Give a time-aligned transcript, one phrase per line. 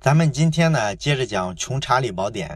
[0.00, 2.48] 咱们今天呢，接着讲《穷查理宝典》。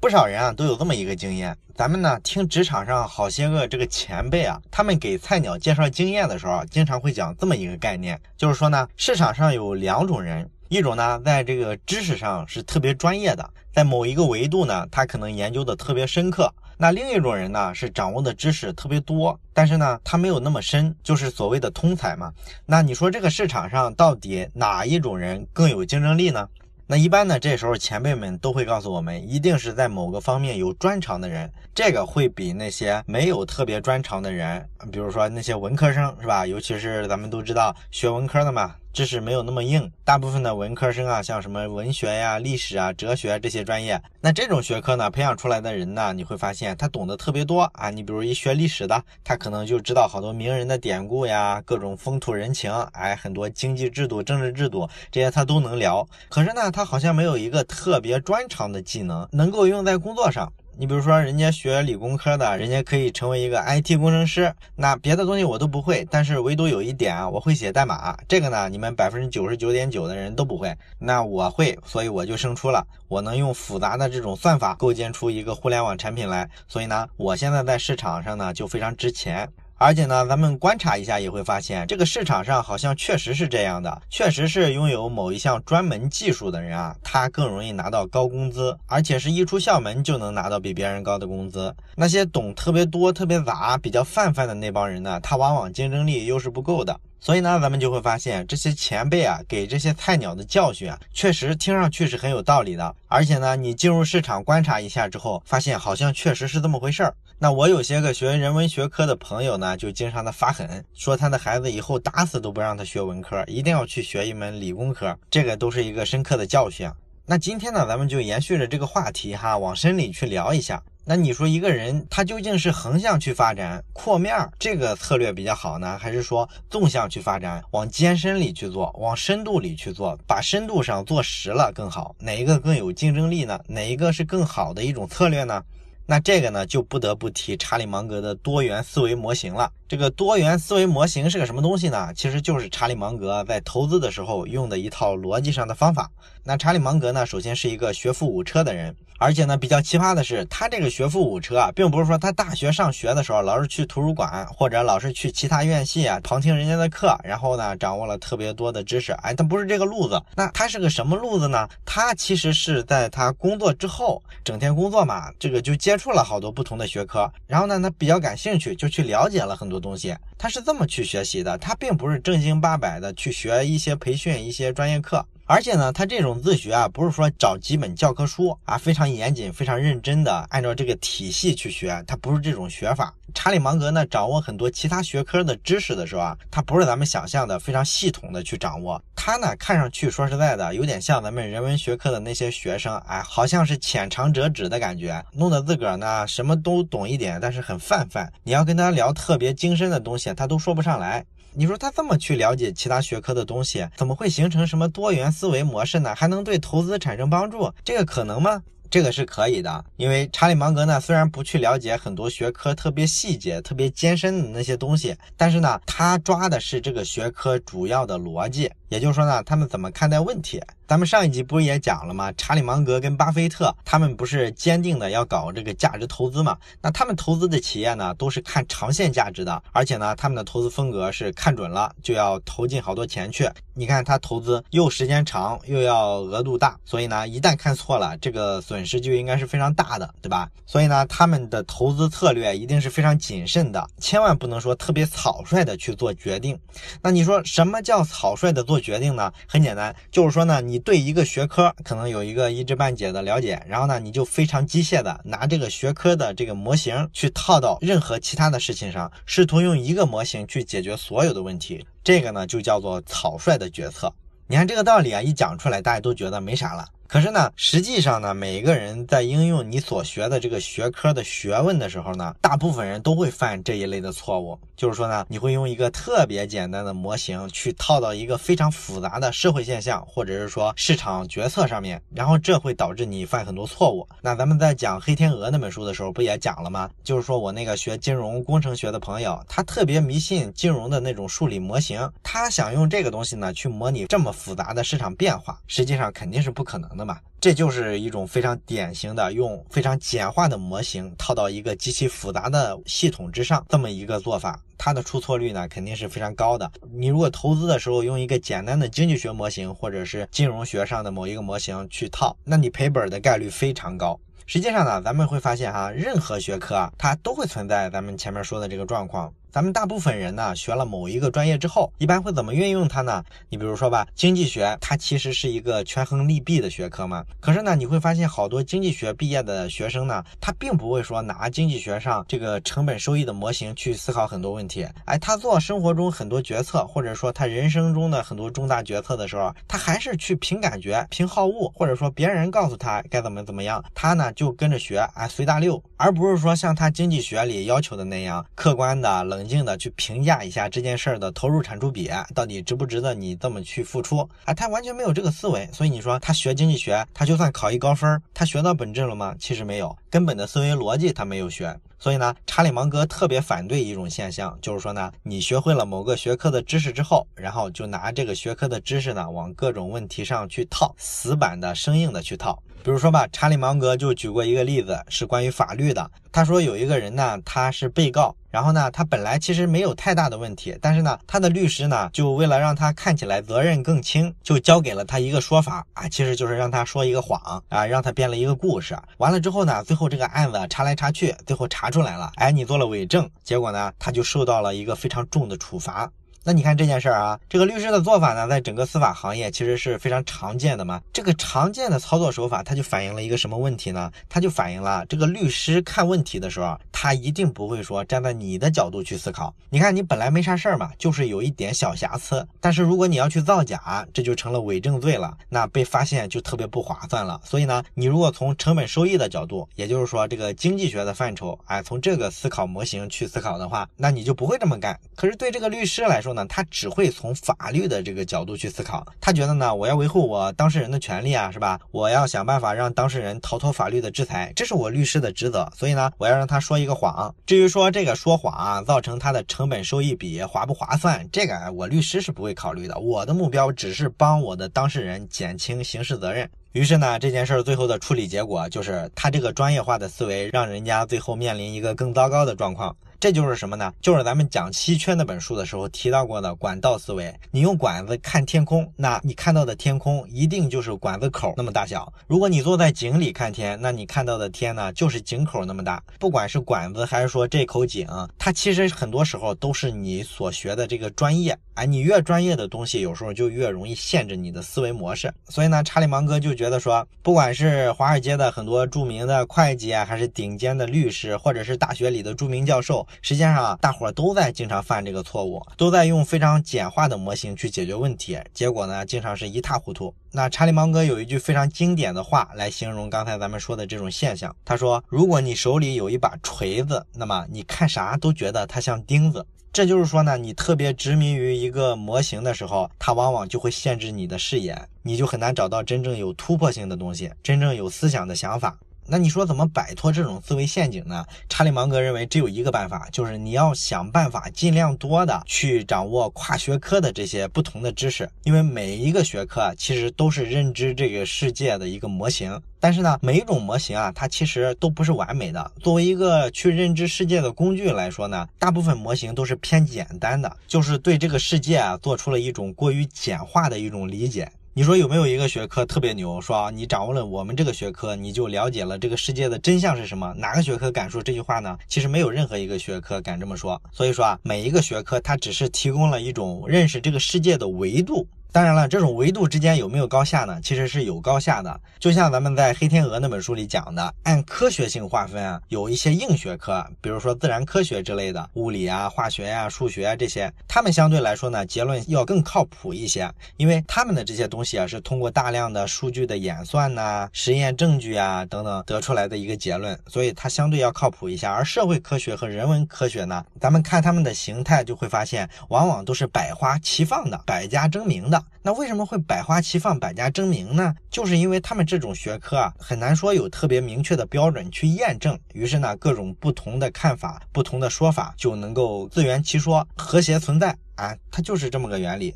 [0.00, 16.48] 不少人啊都有这么一个经验，咱们呢听职场上好些个这个前辈啊，他们给菜鸟介绍经验的时候，经常会讲这么一个概念，就是说呢，市场上有两种人，一种呢在这个知识上是特别专业的，在某一个维度呢，他可能研究的特别深刻。
[16.78, 22.32] 那另一种人呢，是掌握的知识特别多，但是呢，他没有那么深，就是所谓的通才嘛。
[22.66, 26.48] 那你说这个市场上到底哪一种人更有竞争力呢？
[26.86, 36.46] 那一般呢，这时候前辈们都会告诉我们，一定是在某个方面有专长的人，这个会比那些没有特别专长的人，比如说那些文科生，是吧？
[36.46, 38.74] 尤其是咱们都知道学文科的嘛。
[38.94, 47.90] 知识没有那么硬，大部分的文科生啊，像什么文学呀、历史啊、哲学这些专业，那这种学科呢，培养出来的人呢，你会发现他懂得特别多啊。
[47.90, 56.06] 你比如一学历史的，他可能就知道好多名人的典故呀，各种风土人情，哎，很多经济制度、政治制度这些他都能聊。
[56.28, 60.52] 可是呢，他好像没有一个特别专长的技能能够用在工作上。
[60.76, 64.52] 你比如说，人家学理工科的，人家可以成为一个 IT 工程师。
[64.74, 68.16] 那别的东西我都不会，但是唯独有一点啊，我会写代码。
[68.26, 70.76] 这个呢，你们百分之九十九点九的人都不会。
[70.98, 72.84] 那我会，所以我就胜出了。
[73.06, 79.48] 我能用复杂的这种算法构建出一个互联网产品来，所以呢，我现在在市场上呢就非常值钱。
[79.84, 91.76] 而且呢，咱们观察一下也会发现，这个市场上好像确实是这样的，确实是拥有某一项专门技术的人啊，他更容易拿到高工资，而且是一出校门就能拿到比别人高的工资。
[91.96, 96.98] 那些懂特别多、特别杂、比较泛泛的那帮人呢，他往往竞争力又是不够的。
[97.24, 102.94] 所以呢，咱们就会发现这些前辈啊，给这些菜鸟的教训啊，确实听上去是很有道理的。
[103.08, 107.14] 而且呢，你进入市场观察一下之后，发现好像确实是这么回事儿。
[107.38, 115.18] 那我有些个学人文学科的朋友呢，就经常的发狠，说他的孩子以后打死都不让他学文科，一定要去学一门理工科。
[115.30, 116.86] 这个都是一个深刻的教训。
[117.24, 120.82] 那今天呢，咱们就延续着这个话题哈，往深里去聊一下。
[121.06, 132.16] 那你说一个人他究竟是横向去发展扩面这个策略比较好呢，还是说纵向去发展往艰深里去做，往深度里去做，把深度上做实了更好？
[132.18, 133.60] 哪一个更有竞争力呢？
[133.68, 135.62] 哪一个是更好的一种策略呢？
[136.06, 139.70] 那这个呢，就不得不提查理芒格的多元思维模型了。
[139.94, 142.12] 这个多元思维模型是个什么东西呢？
[142.16, 146.10] 其实就是查理芒格在投资的时候用的一套逻辑上的方法。
[146.42, 159.12] 那查理芒格呢，首先是一个学富五车的人，而且呢，比较奇葩的是，他这个学富五车啊，并不是说他大学上学的时候老是去图书馆或者老是去其他院系啊旁听人家的课，然后呢，掌握了特别多的知识。
[159.22, 160.20] 哎，他不是这个路子。
[160.34, 161.68] 那他是个什么路子呢？
[161.84, 169.83] 他其实是在他工作之后，整天工作嘛，这个就接触了好多不同的学科，然后呢，他比较感兴趣，就去了解了很多。
[169.84, 175.22] 东西，他是这么去学习的，他并不是正经八百的去学一些培训、一些专业课。
[175.46, 183.12] 而且呢，他这种自学啊，不是说找几本教科书啊，非常严谨、非常认真的按照这个体系去学，他不是这种学法。
[183.34, 189.02] 查理芒格呢，掌握很多其他学科的知识的时候啊，他不是咱们想象的非常系统的去掌握。
[189.14, 198.32] 他呢，看上去说实在的，有点像咱们人文学科的那些学生，哎，好像是浅尝辄止的感觉，弄得自个儿呢什么都懂一点，但是很泛泛。
[198.44, 201.26] 你要跟他聊特别精深的东西，他都说不上来。
[201.56, 206.12] 你说他这么去了解其他学科的东西，怎么会形成什么多元思维模式呢？
[206.14, 207.72] 还能对投资产生帮助？
[207.84, 208.60] 这个可能吗？
[208.90, 220.62] 这个是可以的，因为查理芒格呢，虽然不去了解很多学科特别细节、特别艰深的那些东西，但是呢，他抓的是这个学科主要的逻辑，也就是说呢，他们怎么看待问题。
[220.86, 222.30] 咱们上一集不是也讲了吗？
[222.36, 226.56] 查理芒格跟巴菲特他们不是坚定的要搞这个价值投资嘛？
[226.80, 233.50] 那他们投资的企业呢，都是看长线价值的，而且呢，他们的投资风格是看准了就要投进好多钱去。
[233.72, 240.48] 你看他投资又时间长，又要额度大，所以呢，一旦看错了，这个损失就应该是非常大的，对吧？
[240.66, 246.56] 所以呢，他们的投资策略一定是非常谨慎的，千万不能说特别草率的去做决定。
[247.02, 249.32] 那你说什么叫草率的做决定呢？
[249.48, 250.84] 很简单，就是说呢，你。
[250.84, 264.12] 对一个学科可能有一个一知半解的了解，然后呢，你就非常机械的拿这个学科的这个模型去套到任何其他的事情上，试图用一个模型去解决所有的问题，这个呢就叫做草率的决策。
[264.46, 266.84] 你看这个道理啊，一讲出来，大家都觉得没啥了。
[267.14, 284.04] 可是呢，实际上呢，每一个人在应用你所学的这个学科的学问的时候呢，大部分人都会犯这一类的错误，就是说呢，你会用一个特别简单的模型去套到一个非常复杂的社会现象或者是说市场决策上面，然后这会导致你犯很多错误。
[284.20, 286.90] 那咱们在讲《黑天鹅》那本书的时候，不也讲了吗？
[287.04, 297.18] 就是说我那个学金融工程学的朋友，他特别迷信金融的那种数理模型，他想用这个东西呢去模拟这么复杂的市场变化，实际上肯定是不可能的嘛。
[297.40, 306.70] 这就是一种非常典型的用非常简化的模型套到一个极其复杂的系统之上这么一个做法，它的出错率呢肯定是非常高的。
[306.90, 314.18] 你如果投资的时候用一个简单的经济学模型或者是金融学上的某一个模型去套，那你赔本的概率非常高。
[314.46, 319.30] 实际上呢，咱们会发现哈，任何学科啊，它都会存在咱们前面说的这个状况。
[319.54, 323.22] 咱们大部分人呢，学了某一个专业之后，一般会怎么运用它呢？
[323.48, 327.24] 你比如说吧，经济学它其实是一个权衡利弊的学科嘛。
[327.38, 334.84] 可是呢，你会发现好多经济学毕业的学生呢，他并不会说拿经济学上这个成本收益的模型去思考很多问题。
[335.04, 349.43] 哎，他做生活中很多决策，或者说他人生中的很多重大决策的时候，他还是去凭感觉、凭好恶，或者说别人告诉他该怎么怎么样，他呢就跟着学，哎，随大溜，而不是说像他经济学里要求的那样客观的冷。
[349.44, 354.54] 冷静的去评价一下这件事儿的投入产出比到底值不值得你这么去付出啊？
[354.54, 359.34] 他完全没有这个思维，所以你说他学经济学，他就算考一高分，他学到本质了吗？
[359.38, 361.78] 其实没有，根本的思维逻辑他没有学。
[361.98, 372.62] 所以呢，查理芒格特别反对一种现象，就是说呢，你学会了某个学科的知识之后，然后就拿这个学科的知识呢往各种问题上去套，死板的、生硬的去套。
[372.82, 376.10] 比如说吧，查理芒格就举过一个例子，是关于法律的。
[376.34, 388.98] 他说有一个人呢，他是被告，然后呢，他本来其实没有太大的问题，但是呢，他的律师呢，就为了让他看起来责任更轻，就交给了他一个说法啊，其实就是让他说一个谎啊，让他编了一个故事。
[389.18, 396.10] 完了之后呢，最后这个案子查来查去，最后查出来了，哎，你做了伪证，结果呢，他就受到了一个非常重的处罚。
[396.46, 401.00] 那你看这件事儿啊，这个律师的做法呢，在整个司法行业其实是非常常见的嘛。
[401.10, 404.10] 这个常见的操作手法，它就反映了一个什么问题呢？
[404.28, 409.54] 它就反映了这个律师看问题的时候，他一定不会说站在你的角度去思考。
[409.70, 417.40] 你看，你本来没啥事儿嘛，就是有一点小瑕疵，但是如果你要去造假，这就成了伪证罪了，那被发现就特别不划算了。
[417.42, 425.00] 所以呢，你如果从成本收益的角度，也就是说这个经济学的范畴，哎，从这个思考模型去思考的话，那你就不会这么干。
[425.16, 431.80] 可是对这个律师来说，呢，他只会从法律的这个角度去思考，他觉得呢，我要维护我当事人的权利啊，是吧？
[431.90, 435.70] 我要想办法让当事人逃脱法律的制裁，这是我律师的职责。
[435.74, 437.34] 所以呢，我要让他说一个谎。
[437.46, 442.98] 至于说这个说谎啊，造成他的成本收益比划不划算，这个我律师是不会考虑的。
[442.98, 446.50] 我的目标只是帮我的当事人减轻刑事责任。
[446.72, 452.96] 于是呢，这件事儿最后的处理结果就是他这个专业化的思维，让人家最后面临一个更糟糕的状况。
[453.24, 453.90] 这就是什么呢？
[454.02, 457.34] 就是咱们讲稀缺那本书的时候提到过的管道思维。
[457.50, 462.12] 你用管子看天空，那你看到的天空一定就是管子口那么大小。
[462.26, 466.04] 如果你坐在井里看天，那你看到的天呢，就是井口那么大。
[466.20, 468.06] 不管是管子还是说这口井，
[468.38, 471.58] 它其实很多时候都是你所学的这个专业。
[471.74, 475.32] 哎，你越专业的东西，有时候就越容易限制你的思维模式。
[475.48, 483.04] 所以呢，查理芒格就觉得说，不管是华尔街的很多著名的会计啊，还是顶尖的律师，或者是大学里的著名教授。
[483.22, 490.14] 实际上，大伙都在经常犯这个错误，都在用非常简化的模型去解决问题，结果呢，经常是一塌糊涂。
[490.36, 508.76] 那查理芒格有一句非常经典的话来形容刚才咱们说的这种现象，他说：“如果你手里有一把锤子，那么你看啥都觉得它像钉子。”这就是说呢，你特别执迷于一个模型的时候，它往往就会限制你的视野，你就很难找到真正有突破性的东西，真正有思想的想法。
[509.06, 511.24] 那你说怎么摆脱这种思维陷阱呢？
[511.48, 522.60] 查理芒格认为只有一个办法，就是你要想办法尽量多的去掌握跨学科的这些不同的知识，因为每一个学科啊，其实都是认知这个世界的一个模型。
[522.80, 525.70] 但是呢，每一种模型啊，它其实都不是完美的。
[525.80, 534.50] 作为一个去认知世界的工具来说呢，大部分模型都是偏简单的，就是对这个世界啊做出了一种过于简化的一种理解。
[534.76, 536.40] 你说有没有一个学科特别牛？
[536.40, 540.34] 说啊，你掌握了我们这个学科，你就了解了这个世界的真相是什么？
[540.36, 541.78] 哪个学科敢说这句话呢？
[541.86, 543.80] 其实没有任何一个学科敢这么说。
[543.92, 548.26] 所以说啊，每一个学科它只是提供了一种认识这个世界的维度。
[548.54, 550.60] 当然了，这种维度之间有没有高下呢？
[550.62, 551.80] 其实是有高下的。
[551.98, 571.44] 就像咱们在《黑天鹅》那本书里讲的，按科学性划分啊，有一些硬学科，比如说自然科学之类的，物理啊、化学呀、数学啊这些，他们相对来说呢，结论要更靠谱一些，因为他们的这些东西啊，是通过大量的数据的演算呐、实验证据啊等等得出来的一个结论，所以它相对要靠谱一些。
[571.44, 578.43] 而社会科学和人文科学呢，咱们看他们的形态就会发现，往往都是百花齐放的、百家争鸣的。
[578.62, 580.94] 那为什么会百花齐放、百家争鸣呢？
[581.10, 585.38] 就是因为他们这种学科啊，很难说有特别明确的标准去验证。
[585.52, 592.34] 于是呢，各种不同的看法、不同的说法就能够自圆其说，和谐存在啊，它就是这么个原理。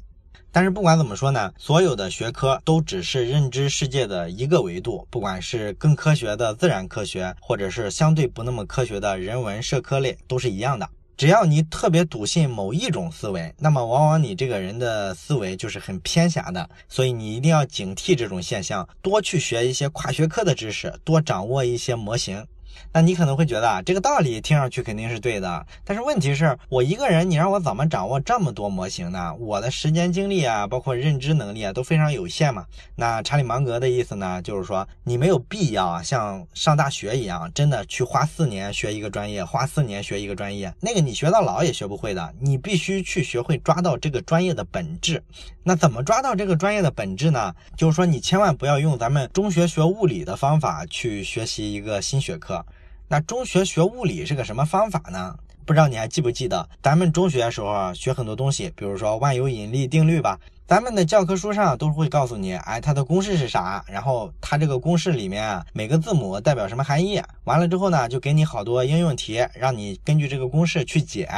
[0.51, 10.89] 但是不管怎么说呢，所有的学科都只是认知世界的一个维度，不管是更科学的自然科学，或者是相对不那么科学的人文社科类，都是一样的。
[11.19, 22.47] 只要你特别笃信某一种思维，那么往往你这个人的思维就是很偏狭的，所以你一定要警惕这种现象，多去学一些跨学科的知识，多掌握一些模型。
[22.93, 29.35] 那你可能会觉得啊，这个道理听上去肯定是对的，但是问题是我一个人，你让我怎么掌握这么多模型呢？
[29.39, 32.65] 我的时间精力啊，包括认知能力啊，都非常有限嘛。
[32.97, 42.35] 那查理芒格的意思呢，就是说你没有必要，像上大学一样，真的去花四年学一个专业，花四年学一个专业，那个你学到老也学不会的。
[42.41, 45.23] 你必须去学会抓到这个专业的本质。
[45.63, 47.55] 那怎么抓到这个专业的本质呢？
[47.77, 52.65] 就是说你千万不要用咱们中学学物理的方法去学习一个新学科。
[53.11, 55.35] 那中学学物理是个什么方法呢？
[55.65, 71.29] 不知道你还记不记得，咱们中学的时候啊学很多东西，比如说万有引力定律吧，咱们的教科书上都会告诉你，哎，它的公式是啥，然后它这个公式里面啊每个字母代表什么含义，完了之后呢就给你好多应用题，让你根据这个公式去解。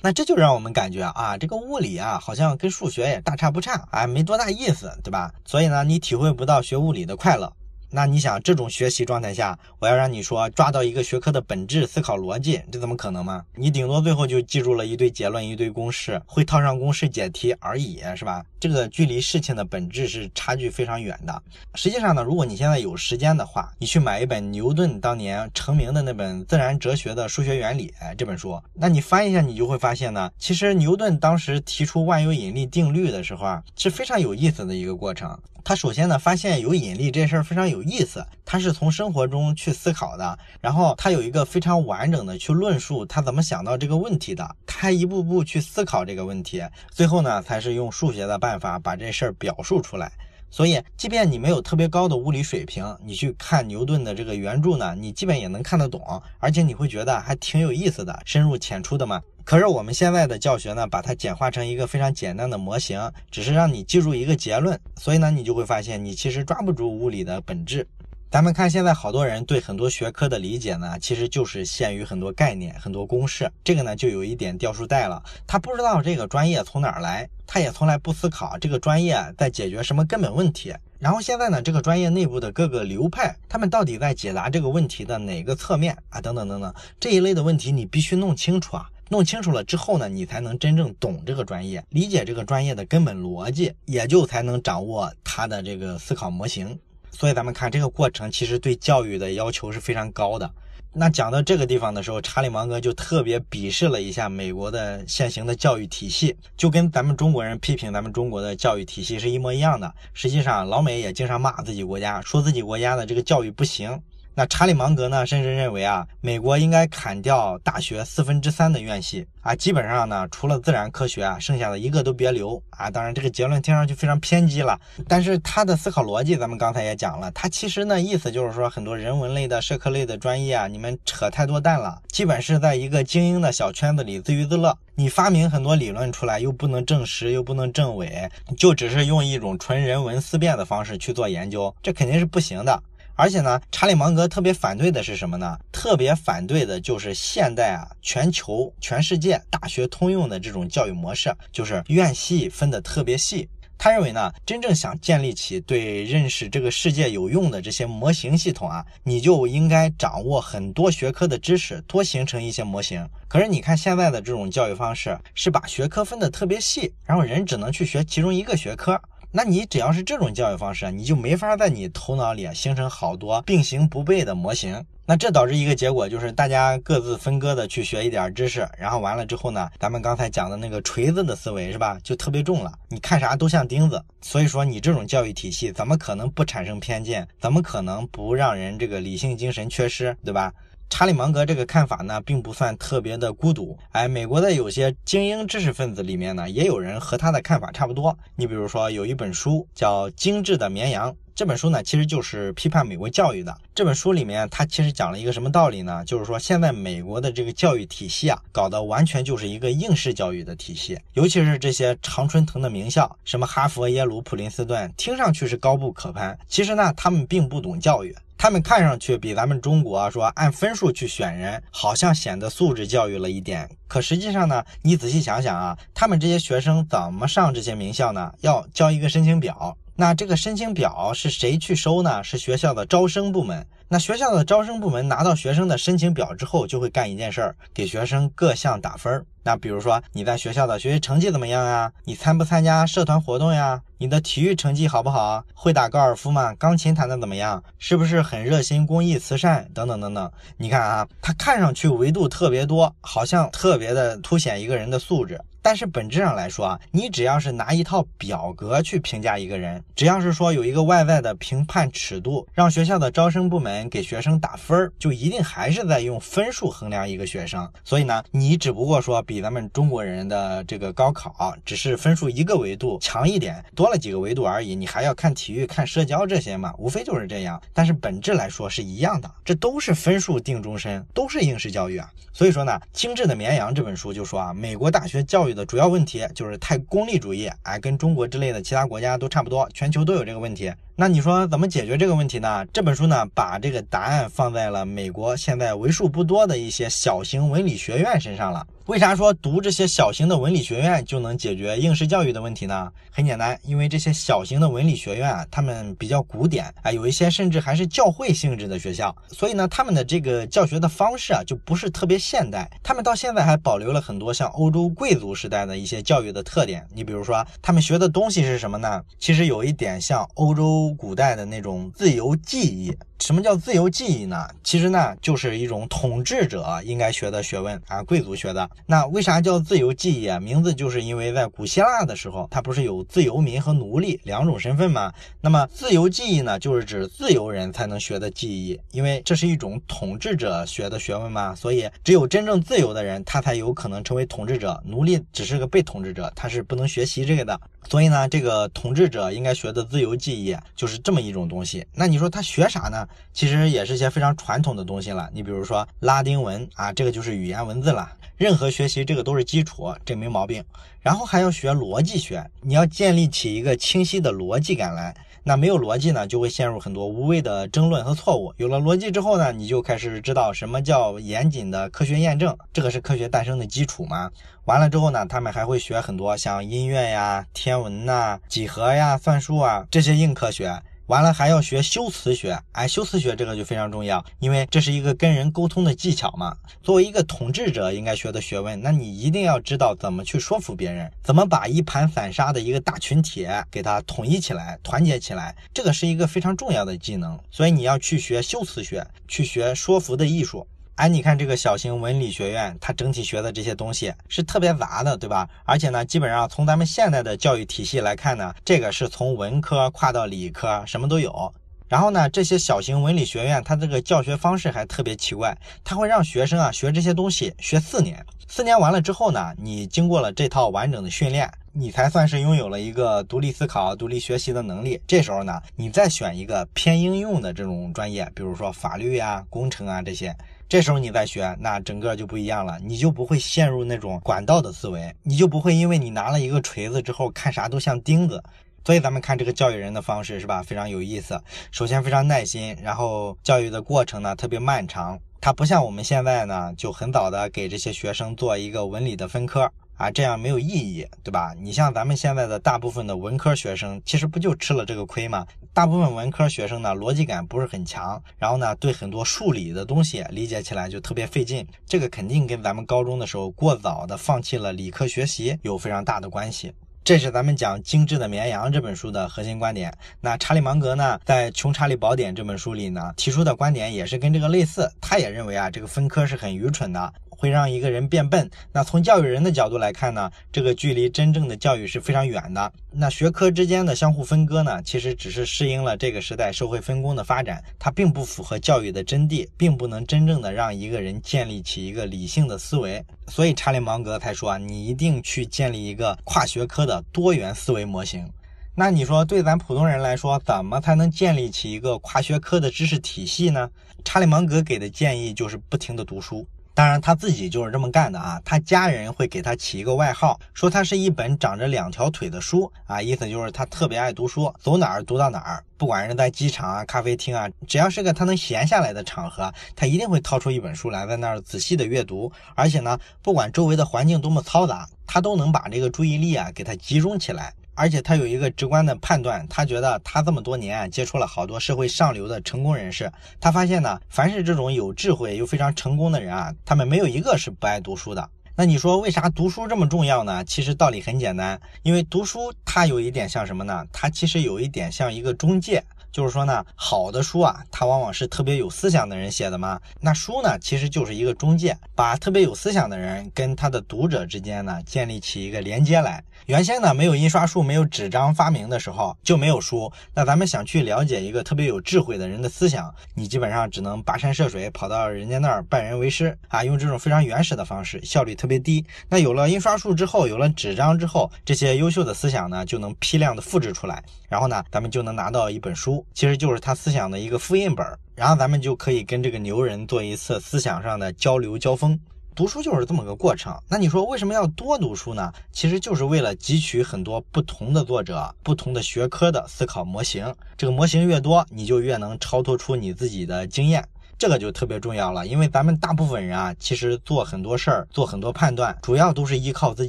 [0.00, 5.32] 那这就让我们感觉啊，这个物理啊好像跟数学也大差不差，哎，没多大意思，对吧？
[5.44, 7.52] 所以呢，你体会不到学物理的快乐。
[7.90, 13.44] 那你想这种学习状态下，我要让你说抓到一个学科的本质思考逻辑，这怎么可能吗？
[13.54, 18.44] 你顶多最后就记住了一堆结论、一堆公式，会套上公式解题而已，是吧？
[18.60, 21.42] 这个距离事情的本质是差距非常远的。
[21.74, 35.38] 实际上呢，如果你现在有时间的话，你去买一本牛顿当年成名的那本《自然哲学的数学原理》这本书，那你翻一下，你就会发现呢，其实牛顿当时提出万有引力定律的时候啊，是非常有意思的一个过程。
[35.64, 50.10] 他首先呢，发现有引力这事儿非常有意思，他是从生活中去思考的，然后他有一个非常完整的去论述他怎么想到这个问题的，他一步步去思考这个问题，最后呢，才是用数学的办办法把这事儿表述出来。
[50.50, 56.00] 所以，即便你没有特别高的物理水平，你去看牛顿的这个原著呢，你基本也能看得懂，
[56.38, 59.20] 而且你会觉得还挺有意思的，深入浅出的嘛。
[59.44, 62.98] 可是我们现在的教学呢，把它简化成一个非常简单的模型，
[63.30, 67.86] 只是让你记住一个结论，所以呢，你就会发现你其实抓不住物理的本质。
[68.30, 75.22] 咱们看现在好多人对很多学科的理解呢，其实就是限于很多概念、很多公式，这个呢就有一点掉书袋了。
[75.46, 80.74] 他不知道这个专业从哪儿来，他也从来不思考这个专业在解决什么根本问题。
[80.98, 86.20] 然后现在呢，这个专业内部的各个流派，他们到底在解答这个问题的哪个侧面啊？
[86.20, 88.90] 等等等等，这一类的问题你必须弄清楚啊。
[89.08, 96.78] 弄清楚了之后呢，你才能真正懂这个专业，理解这个专业的根本逻辑，也就才能掌握它的这个思考模型。
[97.10, 100.50] 所以咱们看这个过程，其实对教育的要求是非常高的。
[100.92, 109.94] 那讲到这个地方的时候，查理芒格就特别鄙视了一下美国的现行的教育体系，就跟咱们中国人批评咱们中国的教育体系是一模一样的。
[110.14, 114.00] 实际上，老美也经常骂自己国家，说自己国家的这个教育不行。
[114.38, 122.88] 那查理芒格呢，甚至认为啊，美国应该砍掉大学四分之三的院系啊，基本上呢，除了自然科学啊，剩下的一个都别留啊。
[122.88, 124.78] 当然，这个结论听上去非常偏激了，
[125.08, 134.72] 但是他的思考逻辑，咱们刚才也讲了，他其实呢，意思就是说，很多人文类的、社科类的专业啊，你们扯太多淡了，基本是在一个精英的小圈子里自娱自乐。
[134.94, 142.80] 你发明很多理论出来，又不能证实，又不能证伪，就只是用一种纯人文思辨的方式去做研究，这肯定是不行的。
[143.18, 145.58] 而且呢，查理芒格特别反对的是什么呢？
[145.72, 153.48] 特别反对的就是现代啊，全球、全世界大学通用的这种教育模式，就是院系分得特别细。
[153.76, 163.04] 他认为呢，真正想建立起对认识这个世界有用的这些模型系统啊，你就应该掌握很多学科的知识，多形成一些模型。
[163.26, 169.00] 可是你看现在的这种教育方式，是把学科分得特别细，然后人只能去学其中一个学科。
[169.30, 174.82] 那你只要是这种教育方式，你就没法在你头脑里形成好多并行不悖的模型。
[175.04, 182.72] 那这导致一个结果就是大家各自分割的去学一点知识，然后完了之后呢，咱们刚才讲的那个锤子的思维是吧，就特别重了。
[182.88, 187.26] 你看啥都像钉子，所以说你这种教育体系怎么可能不产生偏见？
[187.40, 190.16] 怎么可能不让人这个理性精神缺失？
[190.24, 190.52] 对吧？
[190.90, 193.78] 查理芒格这个看法呢，并不算特别的孤独。
[193.92, 198.16] 哎，美国的有些精英知识分子里面呢，也有人和他的看法差不多。
[198.36, 201.12] 你比如说有一本书叫《精致的绵羊》。
[201.38, 203.56] 这本书呢，其实就是批判美国教育的。
[203.72, 206.04] 这本书里面，它其实讲了一个什么道理呢？
[206.04, 210.98] 就是说，现在美国的这个教育体系啊，搞得完全就是一个应试教育的体系。
[211.12, 216.36] 尤其是这些常春藤的名校，什么哈佛、耶鲁、普林斯顿，听上去是高不可攀。
[216.48, 218.12] 其实呢，他们并不懂教育。
[218.36, 223.70] 他们看上去比咱们中国说按分数去选人，好像显得素质教育了一点。
[223.86, 228.34] 可实际上呢，你仔细想想啊，他们这些学生怎么上这些名校呢？
[228.40, 229.76] 要交一个申请表。
[230.00, 232.22] 那这个申请表是谁去收呢？
[232.22, 233.66] 是学校的招生部门。
[233.90, 239.24] 那学校的招生部门拿到学生的申请表之后，就会干一件事儿，给学生各项打分。
[239.42, 241.90] 那比如说你在学校的学习成绩怎么样呀？
[242.04, 243.80] 你参不参加社团活动呀？
[243.96, 245.42] 你的体育成绩好不好？
[245.54, 246.54] 会打高尔夫吗？
[246.56, 247.62] 钢琴弹得怎么样？
[247.78, 249.66] 是不是很热心公益慈善？
[249.72, 250.30] 等等等等。
[250.58, 255.40] 你看啊，他看上去维度特别多，好像特别的凸显一个人的素质。
[255.60, 267.70] 但是本质上来说啊，你只要是拿一套表格去评价一个人，只要是说有一个外在的评判尺度，让学校的招生部门给学生打分儿，就一定还是在用分数衡量一个学生。
[267.84, 274.74] 所以呢，你只不过说比咱们中国人的这个高考只是分数一个维度强一点，多了几个维度而已。
[274.74, 277.60] 你还要看体育、看社交这些嘛，无非就是这样。
[277.74, 282.08] 但是本质来说是一样的，这都是分数定终身，都是应试教育啊。
[282.32, 290.72] 所以说呢，《精致的绵羊》这本书就说啊，美国大学教育的主要问题就是太功利主义，哎，跟中国之类的其他国家都差不多，全球都有这个问题。
[291.00, 292.66] 那你说怎么解决这个问题呢？
[292.72, 298.66] 这本书呢，把这个答案放在了美国现在为数不多的一些小型文理学院身上了。
[298.88, 302.90] 为啥说读这些小型的文理学院就能解决应试教育的问题呢？
[303.10, 312.66] 很简单，因为这些小型的文理学院啊，他们比较古典啊，有一些甚至还是教会性质的学校，所以呢，他们的这个教学的方式啊，就不是特别现代。
[312.82, 316.82] 他们到现在还保留了很多像欧洲贵族时代的一些教育的特点。
[316.94, 319.02] 你比如说，他们学的东西是什么呢？
[319.18, 322.96] 其实有一点像欧洲古代的那种自由记忆。
[323.20, 324.48] 什么叫自由记忆呢？
[324.62, 328.70] 其实呢，就是一种统治者应该学的学问啊，贵族学的。
[328.86, 330.38] 那为啥叫自由记忆啊？
[330.38, 335.12] 名字就是因为在古希腊的时候，它不是有自由民和奴隶两种身份吗？
[335.40, 344.80] 那么自由记忆呢，就是指自由人才能学的记忆，因为这是一种统治者学的学问嘛，所以只有真正自由的人，他才有可能成为统治者。
[344.86, 347.60] 奴隶只是个被统治者，他是不能学习这个的。
[347.90, 351.84] 所以呢，这个统治者应该学的自由记忆就是这么一种东西。
[351.94, 353.07] 那你说他学啥呢？
[353.32, 355.28] 其实也是些非常传统的东西了。
[355.32, 358.10] 你比如说拉丁文啊，这个就是语言文字了。
[358.36, 360.64] 任何学习这个都是基础，这没毛病。
[361.00, 365.14] 然后还要学逻辑学，你要建立起一个清晰的逻辑感来。
[365.44, 368.52] 那没有逻辑呢，就会陷入很多无谓的争论和错误。
[368.58, 374.30] 有了逻辑之后呢，你就开始知道什么叫严谨的科学验证，这个是科学诞生的基础嘛。
[374.66, 380.82] 完了之后呢，他们还会学很多像音乐呀、天文呐、几何呀、算术啊这些硬科学。
[381.08, 386.54] 完了还要学修辞学，哎，修辞学这个就非常重要，因为这是一个跟人沟通的技巧嘛。
[386.82, 397.40] 作为一个统治者应该学的学问，那你一定要知道怎么去说服别人，怎么把一盘散沙的一个大群体给它统一起来、团结起来，这个是一个非常重要的技能。
[397.50, 400.66] 所以你要去学修辞学，去学说服的艺术。
[400.98, 405.48] 哎，你看这个小型文理学院，它整体学的这些东西是特别杂的，对吧？
[405.64, 411.54] 而且呢，基本上从咱们现在的教育体系来看呢，这个是从文科跨到理科，什么都有。
[411.86, 425.00] 然后呢，这些小型文理学院，它这个教学方式还特别奇怪，它会让学生啊学这些东西学四年，四年完了之后呢，你经过了这套完整的训练，你才算是拥有了一个独立思考、独立学习的能力。
[425.06, 430.36] 这时候呢，你再选一个偏应用的这种专业，比如说法律啊、工程啊这些。
[430.68, 438.42] 这时候你再学，那整个就不一样了，你就不会陷入那种管道的思维，你就不会因为你拿了一个锤子之后看啥都像钉子。
[438.84, 441.40] 所以咱们看这个教育人的方式是吧，非常有意思。
[441.70, 449.72] 首先非常耐心，然后教育的过程呢特别漫长，它不像我们现在呢就很早的给这些学生做一个文理的分科。
[449.98, 451.52] 啊，这样没有意义，对吧？
[451.60, 455.44] 你像咱们现在的大部分的文科学生，其实不就吃了这个亏吗？
[455.74, 461.66] 大部分文科学生呢，逻辑感不是很强，然后呢，对很多数理的东西理解起来就特别费劲。
[461.84, 466.72] 这个肯定跟咱们高中的时候过早的放弃了理科学习有非常大的关系。
[467.02, 469.90] 这是咱们讲《精致的绵羊》这本书的核心观点。
[470.20, 474.90] 那查理芒格呢，在《穷查理宝典》这本书里呢，提出的观点也是跟这个类似。
[475.00, 477.12] 他也认为啊，这个分科是很愚蠢的。
[477.38, 478.50] 会让一个人变笨。
[478.72, 482.72] 那从教育人的角度来看呢，这个距离真正的教育是非常远的。
[482.90, 493.04] 那学科之间的相互分割呢，其实只是适应了这个时代社会分工的发展，它并不符合教育的真谛，并不能真正的让一个人建立起一个理性的思维。
[493.28, 498.28] 所以查理芒格才说啊，你一定去建立一个跨学科的多元思维模型。
[498.74, 503.68] 那你说对咱普通人来说，怎么才能建立起一个跨学科的知识体系呢？
[504.04, 506.46] 查理芒格给的建议就是不停的读书。
[506.78, 508.40] 当然，他自己就是这么干的啊。
[508.44, 515.64] 他家人会给他起一个外号，说他是一本长着两条腿的书啊，意思就是他特别爱读书，走哪儿读到哪儿。
[515.76, 522.30] 不管是在机场啊、咖啡厅啊，只要是个他能闲下来的场合，他一定会掏出一本书来，在那儿仔细的阅读。
[522.54, 527.52] 而且呢，不管周围的环境多么嘈杂，他都能把这个注意力啊给他集中起来。
[527.78, 533.08] 而且他有一个直观的判断，他觉得他这么多年接触了好多社会上流的成功人士，
[533.40, 538.28] 他发现呢，凡是这种有智慧又非常成功的人啊，他们没有一个是不爱读书的。
[538.56, 540.44] 那你说为啥读书这么重要呢？
[540.44, 543.86] 其实道理很简单，因为读书它有一点像什么呢？
[543.92, 545.80] 它其实有一点像一个中介。
[546.10, 549.80] 就是说呢，好的书啊，它往往是特别有思想的人写的嘛。
[550.00, 556.22] 那书呢，其实就是一个中介，把特别有思想的人跟他的读者之间呢，建立起一个连接来。
[556.46, 559.92] 原先呢，没有印刷术、没有纸张发明的时候，就没有书。
[560.14, 568.84] 那咱们想去了解一个特别有智慧的人的思想，你基本上只能跋山涉水跑到人家那儿拜人为师啊，用这种非常原始的方式，效率特别低。
[569.08, 576.04] 那有了印刷术之后，有了纸张之后，这些优秀的思想呢，就能批量的复制出来，然后呢，咱们就能拿到一本书。
[576.14, 581.98] 其实就是他思想的一个复印本，然后咱们就可以跟这个牛人做一次思想上的交流交锋。
[582.34, 583.52] 读书就是这么个过程。
[583.68, 585.32] 那你说为什么要多读书呢？
[585.50, 590.32] 其实就是为了汲取很多不同的作者、不同的学科的思考模型。
[590.56, 593.84] 这个模型越多，你就越能超脱出你自己的经验，
[594.16, 595.26] 这个就特别重要了。
[595.26, 599.88] 因为咱们大部分人啊，其实做很多事儿、做很多判断，主要都是依靠自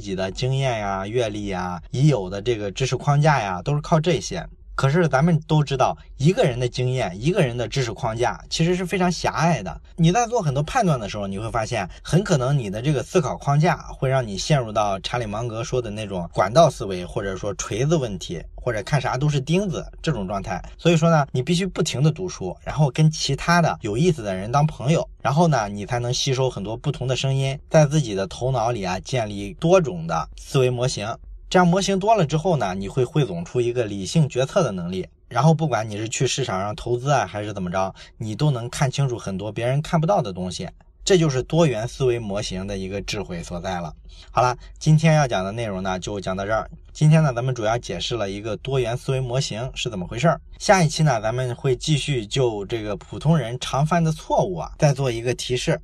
[0.00, 4.44] 己的经验呀、阅历呀、已有的这个知识框架呀，都是靠这些。
[4.80, 9.78] 可是咱们都知道，一个人的经验，一个人的知识框架，其实是非常狭隘的。
[9.94, 20.64] 你在做很多判断的时候，你会发现，很可能你的这个思考框架会让你陷入到查理芒格说的那种管道思维，或者说锤子问题，或者看啥都是钉子这种状态。
[20.78, 31.06] 所以说呢，你必须不停的读书，然后跟其他的有意思的人当朋友，然后呢，你才能吸收很多不同的声音，在自己的头脑里啊建立多种的思维模型。
[31.50, 35.04] 这样模型多了之后呢，你会汇总出一个理性决策的能力。
[35.28, 40.68] 然后不管你是去市场上投资啊，还是怎么着，你都能看清楚很多别人看不到的东西。
[41.04, 43.92] 这就是多元思维模型的一个智慧所在了。
[44.30, 46.70] 好了，今天要讲的内容呢，就讲到这儿。
[46.92, 50.40] 今天呢，咱们主要解释了一个多元思维模型是怎么回事儿。
[50.60, 55.80] 下一期呢，咱们会继续就这个普通人常犯的错误啊，再做一个提示。